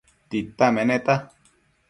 Tita 0.29 0.67
meneta 0.77 1.15